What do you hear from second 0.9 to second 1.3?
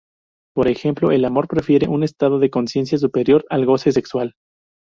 en el